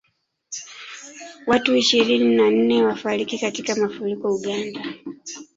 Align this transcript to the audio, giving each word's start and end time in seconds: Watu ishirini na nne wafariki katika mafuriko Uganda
Watu 1.47 1.75
ishirini 1.75 2.35
na 2.35 2.51
nne 2.51 2.83
wafariki 2.83 3.39
katika 3.39 3.75
mafuriko 3.75 4.35
Uganda 4.35 4.83